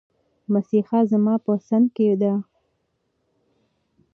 [0.53, 2.33] مسیحا زما په څنګ کې دی.